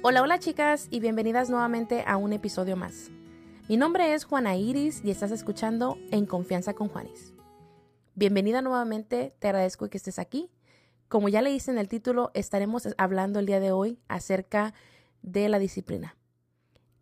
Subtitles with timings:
[0.00, 3.10] Hola, hola chicas y bienvenidas nuevamente a un episodio más.
[3.68, 7.32] Mi nombre es Juana Iris y estás escuchando En Confianza con Juanis.
[8.14, 10.50] Bienvenida nuevamente, te agradezco que estés aquí.
[11.08, 14.72] Como ya leíste en el título, estaremos hablando el día de hoy acerca
[15.22, 16.16] de la disciplina.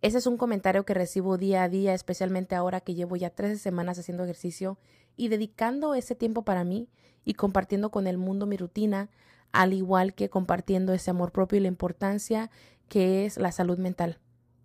[0.00, 3.58] Ese es un comentario que recibo día a día, especialmente ahora que llevo ya 13
[3.58, 4.78] semanas haciendo ejercicio
[5.16, 6.88] y dedicando ese tiempo para mí
[7.26, 9.10] y compartiendo con el mundo mi rutina,
[9.52, 12.50] al igual que compartiendo ese amor propio y la importancia
[12.88, 14.18] que es la salud mental.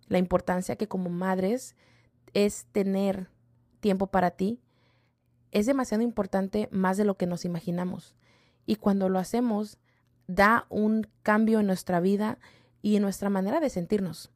[0.08, 1.76] La importancia que como madres
[2.34, 3.28] es tener
[3.80, 4.60] tiempo para ti.
[5.50, 8.14] Es demasiado importante más de lo que nos imaginamos.
[8.64, 9.78] Y cuando lo hacemos,
[10.26, 12.38] da un cambio en nuestra vida
[12.80, 14.30] y en nuestra manera de sentirnos.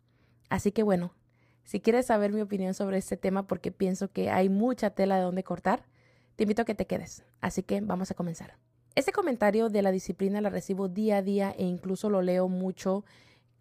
[0.49, 1.15] Así que bueno,
[1.65, 5.23] si quieres saber mi opinión sobre este tema porque pienso que hay mucha tela de
[5.23, 5.85] donde cortar,
[6.37, 7.25] te invito a que te quedes.
[7.41, 8.57] Así que vamos a comenzar.
[8.95, 13.05] Este comentario de la disciplina la recibo día a día e incluso lo leo mucho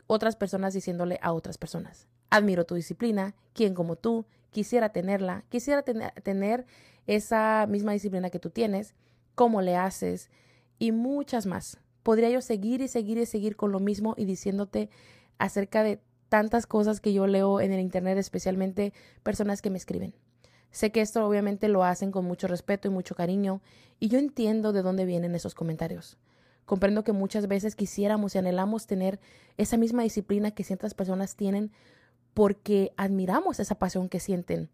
[0.07, 2.07] otras personas diciéndole a otras personas.
[2.29, 6.65] Admiro tu disciplina, quien como tú quisiera tenerla, quisiera tener
[7.07, 8.95] esa misma disciplina que tú tienes,
[9.35, 10.29] cómo le haces
[10.79, 11.79] y muchas más.
[12.03, 14.89] Podría yo seguir y seguir y seguir con lo mismo y diciéndote
[15.37, 20.13] acerca de tantas cosas que yo leo en el Internet, especialmente personas que me escriben.
[20.71, 23.61] Sé que esto obviamente lo hacen con mucho respeto y mucho cariño,
[23.99, 26.17] y yo entiendo de dónde vienen esos comentarios.
[26.65, 29.19] Comprendo que muchas veces quisiéramos y anhelamos tener
[29.57, 31.71] esa misma disciplina que ciertas personas tienen
[32.33, 34.69] porque admiramos esa pasión que sienten,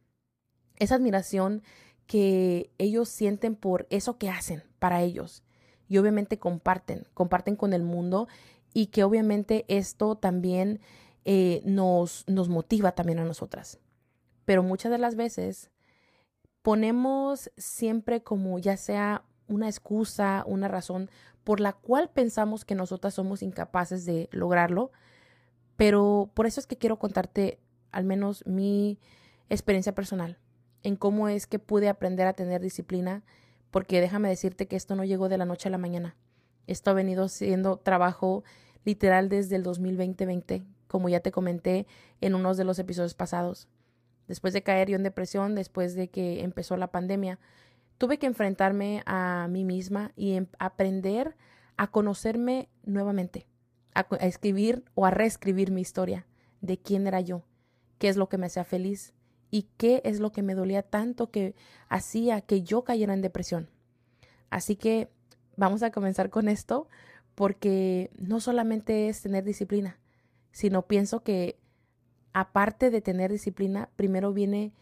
[0.77, 1.61] esa admiración
[2.07, 5.43] que ellos sienten por eso que hacen para ellos.
[5.87, 8.27] Y obviamente comparten, comparten con el mundo
[8.73, 10.79] y que obviamente esto también
[11.25, 13.79] eh, nos, nos motiva también a nosotras.
[14.45, 15.69] Pero muchas de las veces
[16.61, 21.09] ponemos siempre como ya sea una excusa, una razón
[21.43, 24.91] por la cual pensamos que nosotras somos incapaces de lograrlo.
[25.75, 27.59] Pero por eso es que quiero contarte
[27.91, 28.99] al menos mi
[29.49, 30.37] experiencia personal
[30.83, 33.23] en cómo es que pude aprender a tener disciplina,
[33.69, 36.15] porque déjame decirte que esto no llegó de la noche a la mañana.
[36.67, 38.43] Esto ha venido siendo trabajo
[38.83, 41.87] literal desde el 2020 como ya te comenté
[42.19, 43.69] en unos de los episodios pasados.
[44.27, 47.39] Después de caer yo en depresión, después de que empezó la pandemia,
[48.01, 51.35] tuve que enfrentarme a mí misma y em, aprender
[51.77, 53.45] a conocerme nuevamente,
[53.93, 56.25] a, escribir o a reescribir mi historia
[56.61, 57.43] de quién era yo,
[57.99, 59.13] qué es lo que me hacía feliz
[59.51, 61.53] y qué es lo que me dolía tanto que
[61.89, 63.69] hacía que yo cayera en depresión.
[64.49, 65.11] Así que
[65.55, 66.87] vamos a comenzar con esto
[67.35, 69.99] porque no solamente es tener disciplina,
[70.51, 71.59] sino pienso que
[72.33, 74.73] aparte de tener disciplina, primero viene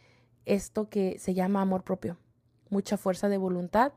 [0.46, 2.18] esto que se llama amor propio,
[2.70, 3.94] mucha fuerza de voluntad,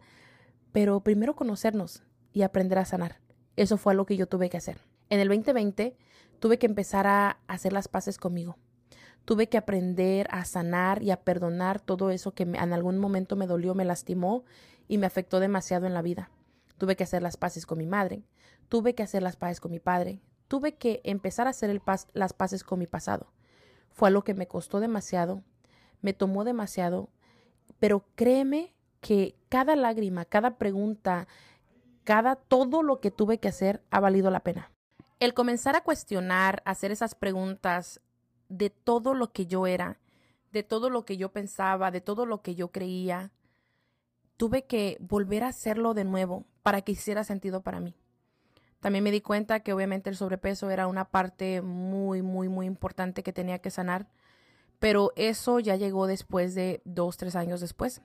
[0.72, 2.02] pero primero conocernos
[2.32, 3.20] y aprender a sanar.
[3.56, 4.80] Eso fue lo que yo tuve que hacer.
[5.10, 5.96] En el 2020
[6.38, 8.56] tuve que empezar a hacer las paces conmigo.
[9.24, 13.46] Tuve que aprender a sanar y a perdonar todo eso que en algún momento me
[13.46, 14.44] dolió, me lastimó
[14.88, 16.30] y me afectó demasiado en la vida.
[16.78, 18.24] Tuve que hacer las paces con mi madre,
[18.68, 21.80] tuve que hacer las paces con mi padre, tuve que empezar a hacer
[22.14, 23.32] las paces con mi pasado.
[23.90, 25.44] Fue algo que me costó demasiado,
[26.00, 27.10] me tomó demasiado,
[27.82, 31.26] pero créeme que cada lágrima, cada pregunta,
[32.04, 34.70] cada todo lo que tuve que hacer ha valido la pena.
[35.18, 38.00] El comenzar a cuestionar, hacer esas preguntas
[38.48, 39.98] de todo lo que yo era,
[40.52, 43.32] de todo lo que yo pensaba, de todo lo que yo creía,
[44.36, 47.96] tuve que volver a hacerlo de nuevo para que hiciera sentido para mí.
[48.78, 53.24] También me di cuenta que obviamente el sobrepeso era una parte muy, muy, muy importante
[53.24, 54.06] que tenía que sanar,
[54.82, 58.02] pero eso ya llegó después de dos, tres años después,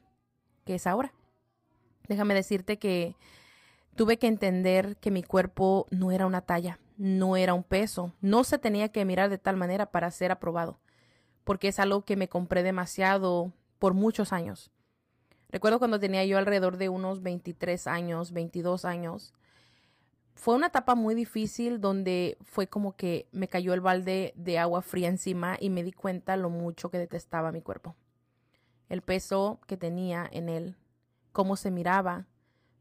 [0.64, 1.12] que es ahora.
[2.08, 3.16] Déjame decirte que
[3.96, 8.44] tuve que entender que mi cuerpo no era una talla, no era un peso, no
[8.44, 10.78] se tenía que mirar de tal manera para ser aprobado,
[11.44, 14.70] porque es algo que me compré demasiado por muchos años.
[15.50, 19.34] Recuerdo cuando tenía yo alrededor de unos 23 años, 22 años,
[20.38, 24.84] fue una etapa muy difícil donde fue como que me cayó el balde de agua
[24.84, 27.96] fría encima y me di cuenta lo mucho que detestaba mi cuerpo.
[28.88, 30.76] El peso que tenía en él,
[31.32, 32.28] cómo se miraba,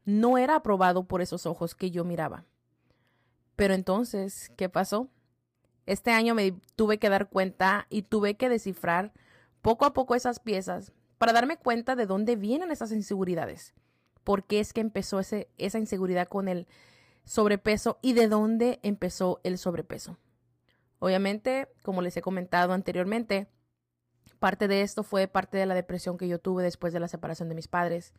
[0.05, 2.45] no era aprobado por esos ojos que yo miraba.
[3.55, 5.09] Pero entonces, ¿qué pasó?
[5.87, 9.13] Este año me tuve que dar cuenta y tuve que descifrar
[9.63, 13.73] poco a poco esas piezas para darme cuenta de dónde vienen esas inseguridades.
[14.23, 16.67] ¿Por qué es que empezó esa inseguridad con el
[17.27, 20.17] sobrepeso y de dónde empezó el sobrepeso.
[20.99, 23.47] Obviamente, como les he comentado anteriormente,
[24.39, 27.49] parte de esto fue parte de la depresión que yo tuve después de la separación
[27.49, 28.13] de mis padres,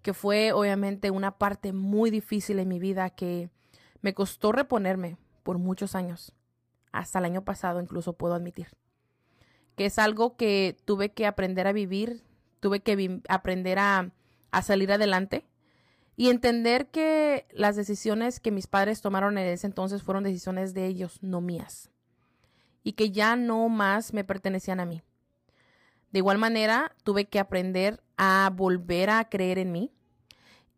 [0.00, 3.50] que fue obviamente una parte muy difícil en mi vida que
[4.00, 6.34] me costó reponerme por muchos años.
[6.92, 8.68] hasta el año pasado incluso puedo admitir.
[9.76, 12.24] Que es algo que tuve que aprender a vivir,
[12.58, 14.10] tuve que aprender a,
[14.62, 15.46] salir adelante
[16.20, 20.84] y entender que las decisiones que mis padres tomaron en ese entonces fueron decisiones de
[20.84, 21.88] ellos, no mías.
[22.82, 25.00] Y que ya no más me pertenecían a mí.
[26.12, 29.94] De igual manera, tuve que aprender a volver a creer en mí.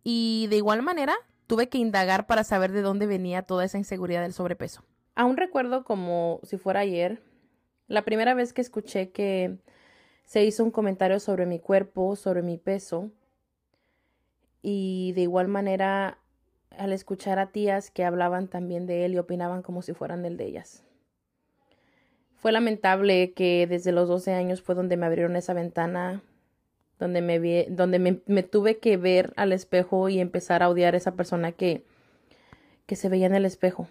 [0.05, 1.17] Y de igual manera,
[1.49, 4.85] tuve que indagar para saber de dónde venía toda esa inseguridad del sobrepeso.
[5.17, 7.21] Aún recuerdo como si fuera ayer,
[7.89, 9.59] la primera vez que escuché que
[10.25, 13.11] se hizo un comentario sobre mi cuerpo, sobre mi peso.
[14.63, 16.19] Y de igual manera,
[16.71, 20.37] al escuchar a tías que hablaban también de él y opinaban como si fueran el
[20.37, 20.85] de ellas.
[22.37, 26.23] Fue lamentable que desde los 12 años fue donde me abrieron esa ventana,
[26.99, 30.97] donde me, vi, donde me, tuve que ver al espejo y empezar a odiar a
[30.97, 31.85] esa persona que,
[32.87, 33.89] que se veía en el espejo,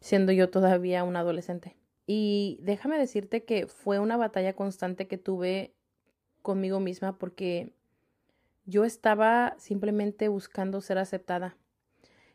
[0.00, 1.76] siendo yo todavía una adolescente.
[2.06, 5.74] Y déjame decirte que fue una batalla constante que tuve
[6.42, 7.72] conmigo misma porque
[8.66, 11.56] yo estaba simplemente buscando ser aceptada.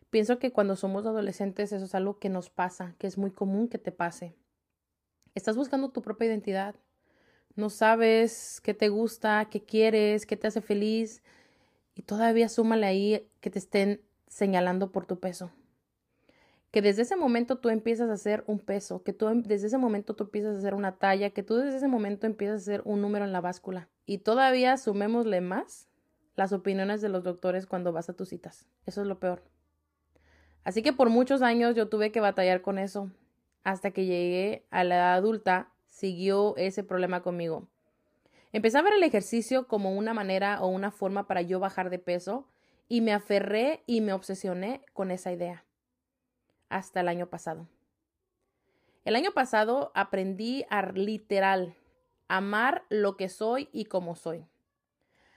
[0.10, 3.68] Pienso que cuando somos adolescentes eso es algo que nos pasa, que es muy común
[3.68, 4.36] que te pase.
[5.36, 6.76] Estás buscando tu propia identidad.
[7.56, 11.22] No sabes qué te gusta, qué quieres, qué te hace feliz.
[11.96, 15.52] Y todavía súmale ahí que te estén señalando por tu peso.
[16.72, 19.78] Que desde ese momento tú empiezas a hacer un peso, que tú em, desde ese
[19.78, 22.82] momento tú empiezas a hacer una talla, que tú desde ese momento empiezas a hacer
[22.86, 23.90] un número en la báscula.
[24.06, 25.91] Y todavía sumémosle más
[26.36, 28.66] las opiniones de los doctores cuando vas a tus citas.
[28.86, 29.44] Eso es lo peor.
[30.64, 33.12] Así que por muchos años yo tuve que batallar con eso
[33.64, 37.68] hasta que llegué a la edad adulta, siguió ese problema conmigo.
[38.54, 42.00] Empecé a ver el ejercicio como una manera o una forma para yo bajar de
[42.00, 42.48] peso
[42.90, 45.64] y me aferré y me obsesioné con esa idea.
[46.70, 47.68] Hasta el año pasado.
[49.06, 51.76] El año pasado aprendí a literal
[52.28, 54.46] amar lo que soy y como soy.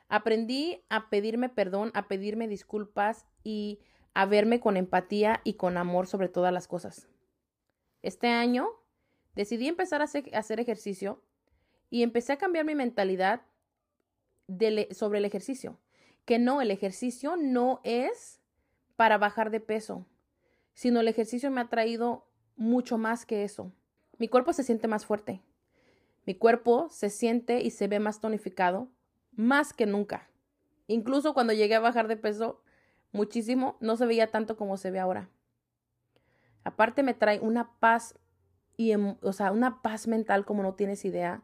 [0.09, 3.81] Aprendí a pedirme perdón, a pedirme disculpas y
[4.15, 7.09] a verme con empatía y con amor sobre todas las cosas.
[8.03, 8.69] Este año
[9.35, 11.23] decidí empezar a hacer, ejercicio
[11.91, 13.43] y empecé a cambiar mi mentalidad
[14.93, 15.79] sobre el ejercicio.
[16.25, 18.41] Que no, el ejercicio no es
[18.97, 20.07] para bajar de peso,
[20.75, 23.73] sino el ejercicio me ha traído mucho más que eso.
[24.19, 25.43] Mi cuerpo se siente más fuerte.
[26.27, 28.89] Mi cuerpo se siente y se ve más tonificado,
[29.37, 30.29] más que nunca.
[30.87, 32.63] Incluso cuando llegué a bajar de peso
[33.13, 35.31] muchísimo, no se veía tanto como se ve ahora.
[36.65, 38.19] Aparte me trae una paz
[38.77, 41.43] y, em, o sea, una paz mental como no tienes idea,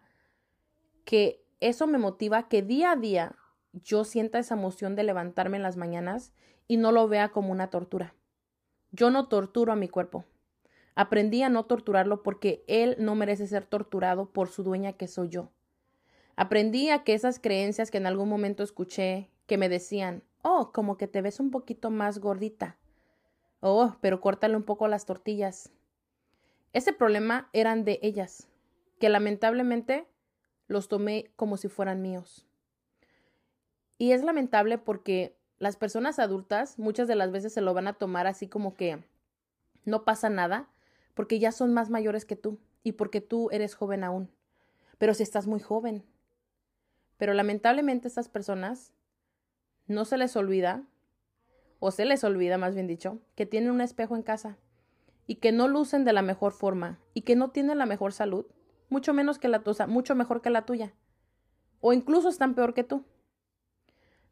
[1.05, 3.37] que eso me motiva que día a día
[3.73, 6.33] yo sienta esa emoción de levantarme en las mañanas
[6.67, 8.15] y no lo vea como una tortura.
[8.93, 10.25] Yo no torturo a mi cuerpo.
[10.95, 15.29] Aprendí a no torturarlo porque él no merece ser torturado por su dueña que soy
[15.29, 15.51] yo.
[16.37, 20.97] Aprendí a que esas creencias que en algún momento escuché que me decían, oh, como
[20.97, 22.79] que te ves un poquito más gordita,
[23.61, 25.71] Oh, pero córtale un poco las tortillas.
[26.73, 28.49] Ese problema eran de ellas,
[28.99, 30.07] que lamentablemente
[30.67, 32.47] los tomé como si fueran míos.
[33.99, 37.93] Y es lamentable porque las personas adultas muchas de las veces se lo van a
[37.93, 39.05] tomar así como que
[39.85, 40.71] no pasa nada,
[41.13, 44.31] porque ya son más mayores que tú y porque tú eres joven aún.
[44.97, 46.03] Pero si estás muy joven.
[47.21, 48.95] Pero lamentablemente estas personas
[49.87, 50.85] no se les olvida
[51.79, 54.57] o se les olvida más bien dicho, que tienen un espejo en casa
[55.27, 58.47] y que no lucen de la mejor forma y que no tienen la mejor salud,
[58.89, 60.95] mucho menos que la tuya, mucho mejor que la tuya,
[61.81, 63.05] o incluso están peor que tú.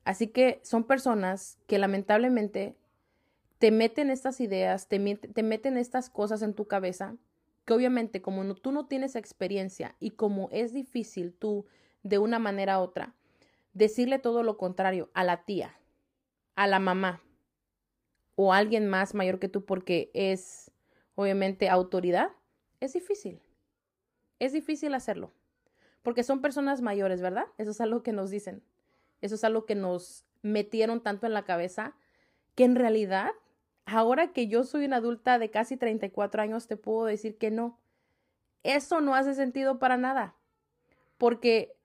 [0.04, 2.78] Así que son personas que lamentablemente
[3.58, 7.16] te meten estas ideas, te, te meten estas cosas en tu cabeza,
[7.66, 11.66] que obviamente como tú no tienes experiencia y como es difícil tú
[12.02, 13.14] de una manera u otra
[13.78, 15.78] decirle todo lo contrario a la tía,
[16.56, 17.22] a la mamá,
[18.34, 20.70] o alguien más mayor que tú porque es
[21.14, 22.30] obviamente autoridad,
[22.80, 23.40] es difícil.
[24.38, 25.32] Es difícil hacerlo.
[26.02, 27.46] Porque son personas mayores, ¿verdad?
[27.58, 28.62] Eso es algo que nos dicen.
[29.20, 31.96] Eso es algo que nos metieron tanto en la cabeza
[32.54, 33.30] que en realidad,
[33.86, 37.78] ahora que yo soy una adulta de casi 34 años, te puedo decir que no.
[38.62, 40.36] Eso no hace sentido para nada.
[41.16, 41.77] Porque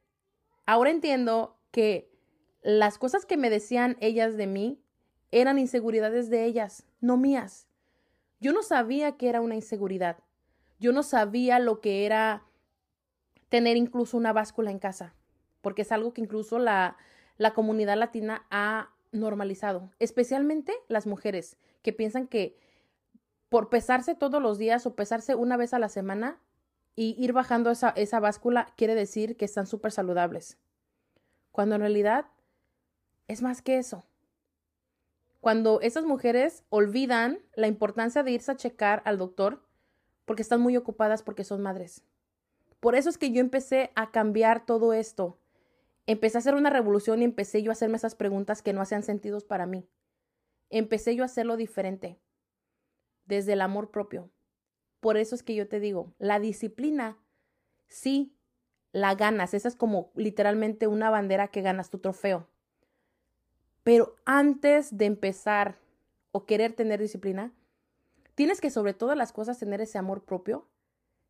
[0.65, 2.11] ahora entiendo que
[2.61, 4.81] las cosas que me decían ellas de mí
[5.31, 7.67] eran inseguridades de ellas, no mías.
[8.39, 10.19] Yo no sabía que era una inseguridad.
[10.79, 12.43] Yo no sabía lo que era
[13.49, 15.15] tener incluso una báscula en casa,
[15.61, 16.97] porque es algo que incluso la,
[17.37, 22.57] la comunidad latina ha normalizado, especialmente las mujeres que piensan que
[23.49, 26.41] por pesarse todos los días o pesarse una vez a la semana
[26.95, 30.57] y ir bajando esa, esa báscula quiere decir que están súper saludables.
[31.51, 32.25] Cuando en realidad
[33.27, 34.03] es más que eso.
[35.39, 39.61] Cuando esas mujeres olvidan la importancia de irse a checar al doctor
[40.25, 42.03] porque están muy ocupadas porque son madres.
[42.79, 45.37] Por eso es que yo empecé a cambiar todo esto.
[46.05, 49.03] Empecé a hacer una revolución y empecé yo a hacerme esas preguntas que no hacían
[49.03, 49.87] sentido para mí.
[50.69, 52.19] Empecé yo a hacerlo diferente,
[53.25, 54.29] desde el amor propio.
[55.03, 57.17] Por eso es que yo te digo, la disciplina,
[57.89, 58.37] sí,
[58.93, 59.53] la ganas.
[59.53, 62.47] Esa es como literalmente una bandera que ganas tu trofeo.
[63.83, 65.75] Pero antes de empezar
[66.31, 67.51] o querer tener disciplina,
[68.33, 70.69] tienes que sobre todas las cosas tener ese amor propio.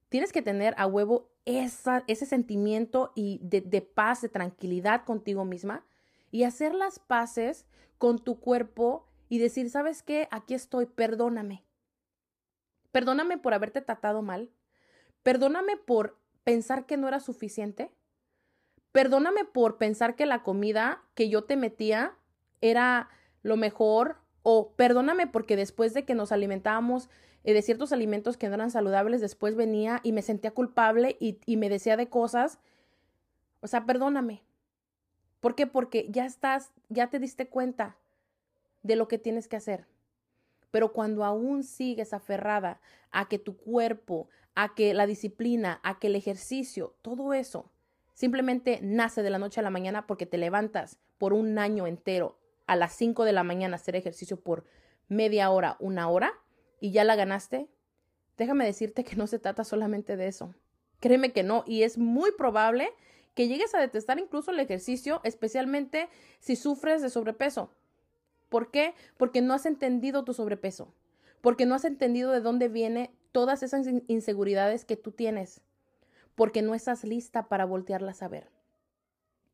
[0.09, 5.45] Tienes que tener a huevo esa, ese sentimiento y de, de paz, de tranquilidad contigo
[5.45, 5.83] misma
[6.29, 7.65] y hacer las paces
[7.97, 10.27] con tu cuerpo y decir, ¿sabes qué?
[10.29, 11.63] Aquí estoy, perdóname.
[12.93, 14.51] Perdóname por haberte tratado mal.
[15.23, 17.89] Perdóname por pensar que no era suficiente.
[18.91, 22.15] Perdóname por pensar que la comida que yo te metía
[22.61, 23.09] era
[23.41, 24.17] lo mejor.
[24.43, 27.09] O perdóname porque después de que nos alimentábamos
[27.43, 31.39] eh, de ciertos alimentos que no eran saludables, después venía y me sentía culpable y,
[31.47, 32.59] y me decía de cosas.
[33.61, 34.43] O sea, perdóname.
[35.39, 35.65] ¿Por qué?
[35.65, 37.97] Porque ya estás, ya te diste cuenta
[38.83, 39.87] de lo que tienes que hacer.
[40.73, 46.07] Pero cuando aún sigues aferrada a que tu cuerpo, a que la disciplina, a que
[46.07, 47.69] el ejercicio, todo eso
[48.15, 52.39] simplemente nace de la noche a la mañana porque te levantas por un año entero
[52.65, 54.65] a las 5 de la mañana a hacer ejercicio por
[55.09, 56.33] media hora, una hora
[56.79, 57.69] y ya la ganaste,
[58.35, 60.55] déjame decirte que no se trata solamente de eso.
[60.99, 62.89] Créeme que no, y es muy probable
[63.35, 67.69] que llegues a detestar incluso el ejercicio, especialmente si sufres de sobrepeso.
[68.53, 68.93] ¿Por qué?
[69.17, 70.93] Porque no has entendido tu sobrepeso,
[71.41, 75.61] porque no has entendido de dónde viene todas esas inseguridades que tú tienes,
[76.35, 78.51] porque no estás lista para voltearlas a ver.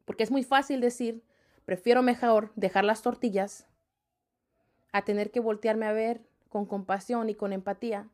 [0.03, 1.23] Porque es muy fácil decir,
[1.63, 3.67] prefiero mejor dejar las tortillas
[4.91, 8.09] a tener que voltearme a ver con compasión y con empatía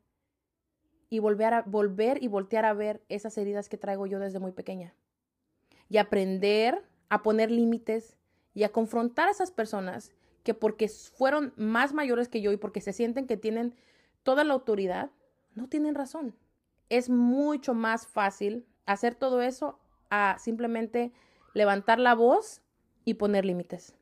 [1.09, 4.51] y volver a volver y voltear a ver esas heridas que traigo yo desde muy
[4.51, 4.93] pequeña.
[5.89, 8.17] Y aprender a poner límites
[8.53, 10.11] y a confrontar a esas personas
[10.45, 13.73] que porque fueron más mayores que yo y porque se sienten que tienen
[14.21, 15.09] toda la autoridad,
[15.55, 16.35] no tienen razón.
[16.87, 19.79] Es mucho más fácil hacer todo eso
[20.11, 21.11] a simplemente
[21.55, 22.61] levantar la voz
[23.05, 23.95] y poner límites.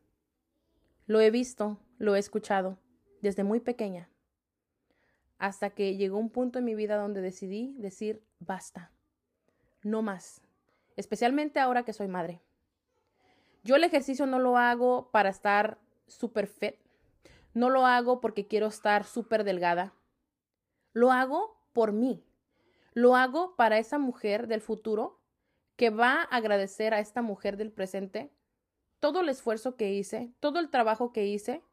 [1.06, 2.78] Lo he visto, lo he escuchado
[3.22, 4.10] desde muy pequeña,
[5.38, 8.92] hasta que llegó un punto en mi vida donde decidí decir basta,
[9.82, 10.42] no más,
[10.98, 12.42] especialmente ahora que soy madre.
[13.64, 16.76] Yo el ejercicio no lo hago para estar súper fit,
[17.54, 19.94] no lo hago porque quiero estar súper delgada,
[20.94, 22.24] lo hago por mí.
[22.94, 25.20] Lo hago para esa mujer del futuro
[25.76, 28.32] que va a agradecer a esta mujer del presente
[29.00, 31.64] todo el esfuerzo que hice, todo el trabajo que hice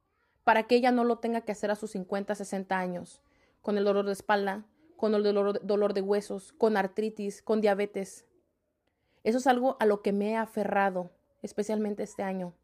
[0.43, 3.23] para que ella no lo tenga que hacer a sus 50, 60 años,
[3.61, 4.65] con el dolor de espalda,
[4.97, 8.25] con el dolor, dolor de huesos, con artritis, con diabetes.
[9.23, 11.11] Eso es algo a lo que me he aferrado,
[11.43, 12.55] especialmente este año.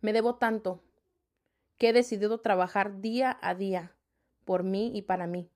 [0.00, 0.82] Me debo tanto
[1.78, 3.94] que he decidido trabajar día a día
[4.44, 5.50] por mí y para mí.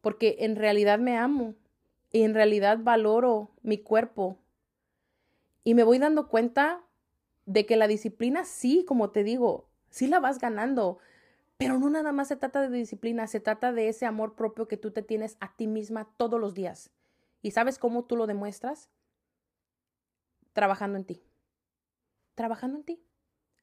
[0.00, 1.54] Porque en realidad me amo
[2.12, 4.38] y en realidad valoro mi cuerpo.
[5.64, 6.84] Y me voy dando cuenta
[7.44, 10.98] de que la disciplina sí, como te digo, sí la vas ganando.
[11.56, 14.76] Pero no nada más se trata de disciplina, se trata de ese amor propio que
[14.76, 16.90] tú te tienes a ti misma todos los días.
[17.42, 18.90] ¿Y sabes cómo tú lo demuestras?
[20.52, 21.22] Trabajando en ti.
[22.34, 23.05] Trabajando en ti.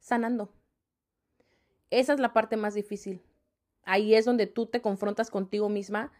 [0.03, 0.53] Sanando.
[1.89, 3.23] Esa es la parte más difícil.
[3.85, 6.11] Ahí es donde tú te confrontas contigo misma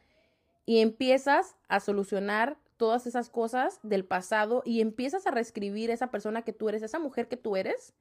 [0.66, 6.44] y empiezas a solucionar todas esas cosas del pasado y empiezas a reescribir esa persona
[6.44, 7.94] que tú eres, esa mujer que tú eres,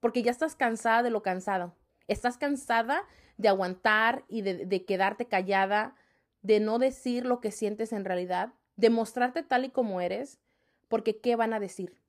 [0.00, 1.74] porque ya estás cansada de lo cansado.
[2.08, 3.02] Estás cansada
[3.38, 5.96] de aguantar y de, quedarte callada,
[6.42, 10.40] de no decir lo que sientes en realidad, de mostrarte tal y como eres,
[10.88, 12.01] porque ¿qué van a decir?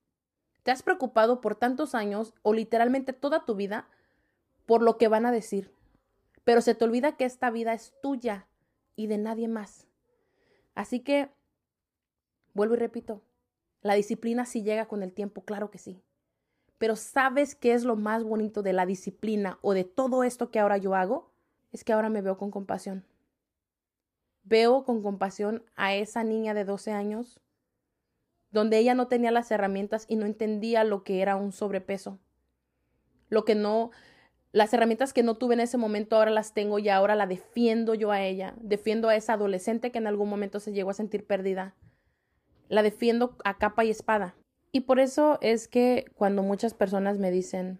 [0.63, 3.87] Te has preocupado por tantos años o literalmente toda tu vida
[4.65, 5.71] por lo que van a decir
[6.43, 8.47] pero se te olvida que esta vida es tuya
[8.95, 9.87] y de nadie más.
[10.75, 11.29] Así que,
[12.53, 13.21] vuelvo y repito,
[13.81, 16.01] la disciplina sí llega con el tiempo, claro que sí.
[16.77, 20.59] Pero ¿sabes qué es lo más bonito de la disciplina o de todo esto que
[20.59, 21.31] ahora yo hago?
[21.71, 23.05] Es que ahora me veo con compasión.
[24.43, 27.39] Veo con compasión a esa niña de 12 años,
[28.53, 32.19] donde ella no tenía las herramientas y no entendía lo que era un sobrepeso,
[33.29, 33.91] lo que no
[34.53, 37.95] Las herramientas que no tuve en ese momento ahora las tengo y ahora la defiendo
[37.95, 38.53] yo a ella.
[38.61, 41.73] Defiendo a esa adolescente que en algún momento se llegó a sentir perdida.
[42.69, 44.35] La defiendo a capa y espada.
[44.71, 47.79] Y por eso es que cuando muchas personas me dicen,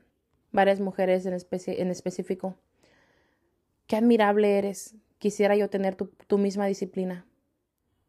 [0.51, 2.55] varias mujeres en, en específico,
[3.85, 7.27] qué admirable eres, quisiera yo tener tu, tu misma disciplina.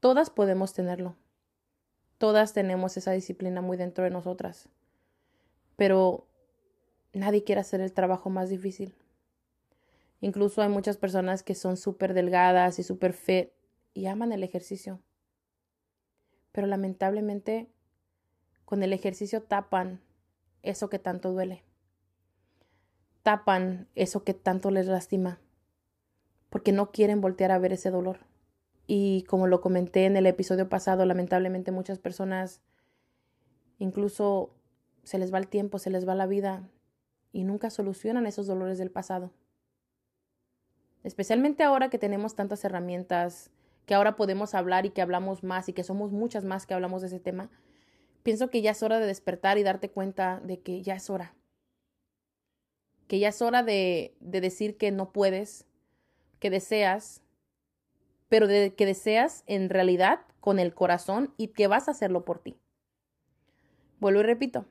[0.01, 1.17] Todas podemos tenerlo.
[2.19, 4.69] Todas tenemos esa disciplina muy dentro de nosotras.
[5.77, 6.27] Pero
[7.13, 8.95] nadie quiere hacer el trabajo más difícil.
[10.21, 13.51] Incluso hay muchas personas que son súper delgadas y súper fit
[13.93, 15.01] y aman el ejercicio.
[16.53, 17.69] Pero lamentablemente
[18.65, 20.01] con el ejercicio tapan
[20.63, 21.63] eso que tanto duele.
[23.23, 25.41] Tapan eso que tanto les lastima.
[26.49, 28.21] Porque no quieren voltear a ver ese dolor.
[28.87, 32.61] Y como lo comenté en el episodio pasado, lamentablemente muchas personas
[33.79, 34.55] incluso
[35.05, 36.69] se les va el tiempo, se les va la vida
[37.33, 39.33] y nunca solucionan esos dolores del pasado.
[41.03, 43.51] Especialmente ahora que tenemos tantas herramientas,
[43.87, 47.03] que ahora podemos hablar y que hablamos más y que somos muchas más que hablamos
[47.03, 47.51] de ese tema,
[48.23, 51.35] pienso que ya es hora de despertar y darte cuenta de que ya es hora.
[53.07, 55.67] Que ya es hora de, de decir que no puedes,
[56.39, 57.24] que deseas,
[58.35, 62.41] pero de, que deseas en realidad con el corazón y que vas a hacerlo por
[62.41, 62.59] ti.
[64.01, 64.67] Vuelvo y repito,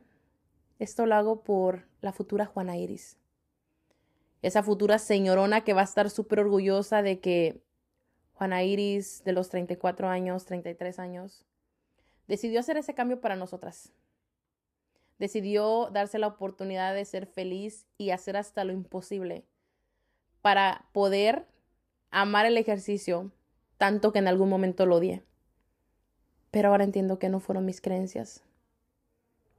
[0.79, 3.15] esto lo hago por la futura Juana Iris.
[4.41, 7.63] Esa futura señorona que va a estar súper orgullosa de que
[8.33, 11.45] Juana Iris, de los 34 años, 33 años,
[12.27, 13.93] decidió hacer ese cambio para nosotras.
[15.19, 19.45] Decidió darse la oportunidad de ser feliz y hacer hasta lo imposible
[20.41, 21.47] para poder
[22.11, 23.31] amar el ejercicio
[23.77, 25.23] tanto que en algún momento lo odié.
[26.51, 28.43] Pero ahora entiendo que no fueron mis creencias,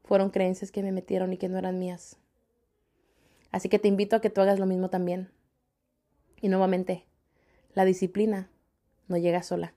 [0.05, 2.19] fueron creencias que me metieron y que no eran mías.
[3.51, 5.31] Así que te invito a que tú hagas lo mismo también.
[6.41, 7.07] Y nuevamente,
[7.73, 8.51] la disciplina
[9.09, 9.75] no llega sola,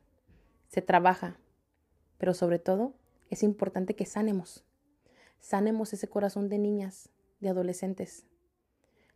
[0.68, 1.38] se trabaja,
[2.18, 2.94] pero sobre todo
[3.30, 4.64] es importante que sanemos.
[5.40, 7.10] Sanemos ese corazón de niñas,
[7.40, 8.26] de adolescentes.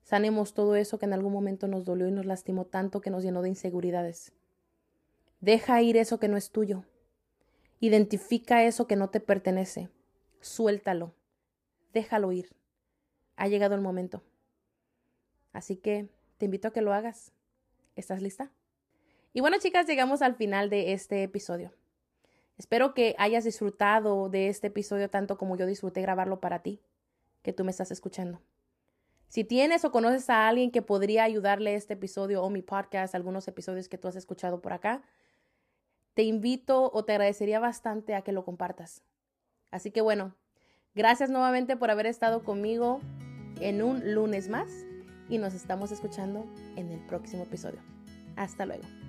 [0.03, 3.23] Sanemos todo eso que en algún momento nos dolió y nos lastimó tanto que nos
[3.23, 4.33] llenó de inseguridades.
[5.41, 6.85] Deja ir eso que no es tuyo.
[7.79, 9.89] Identifica eso que no te pertenece
[10.41, 11.13] suéltalo,
[11.93, 12.49] déjalo ir.
[13.37, 14.23] Ha llegado el momento.
[15.53, 17.31] Así que te invito a que lo hagas.
[17.95, 18.51] ¿Estás lista?
[19.33, 21.71] Y bueno, chicas, llegamos al final de este episodio.
[22.57, 26.81] Espero que hayas disfrutado de este episodio tanto como yo disfruté grabarlo para ti,
[27.41, 28.41] que tú me estás escuchando.
[29.27, 33.47] Si tienes o conoces a alguien que podría ayudarle este episodio o mi podcast, algunos
[33.47, 35.01] episodios que tú has escuchado por acá,
[36.13, 39.03] te invito o te agradecería bastante a que lo compartas.
[39.71, 40.35] Así que bueno,
[40.93, 42.99] gracias nuevamente por haber estado conmigo
[43.59, 44.69] en un lunes más
[45.29, 46.45] y nos estamos escuchando
[46.75, 47.79] en el próximo episodio.
[48.35, 49.00] Hasta luego.